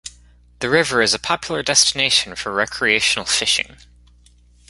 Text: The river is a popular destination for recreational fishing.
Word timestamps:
The 0.61 0.69
river 0.71 1.03
is 1.03 1.13
a 1.13 1.19
popular 1.19 1.61
destination 1.61 2.35
for 2.35 2.51
recreational 2.51 3.25
fishing. 3.27 3.77